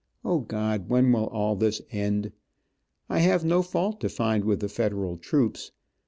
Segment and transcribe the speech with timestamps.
[0.25, 2.31] O, God, when will this all end.
[3.07, 5.73] I have no fault to find with the Federal troops.